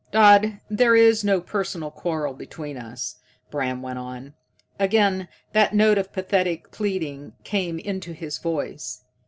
[0.11, 3.17] "Dodd, there is no personal quarrel between us,"
[3.51, 4.33] Bram went on.
[4.79, 9.03] Again that note of pathetic pleading came into his voice.